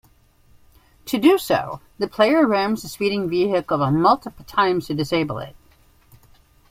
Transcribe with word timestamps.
To 1.05 1.19
do 1.19 1.37
so 1.37 1.79
the 1.99 2.07
player 2.07 2.47
rams 2.47 2.81
the 2.81 2.87
speeding 2.89 3.29
vehicle 3.29 3.77
multiple 3.91 4.43
times 4.45 4.87
to 4.87 4.95
disable 4.95 5.37
it. 5.37 5.55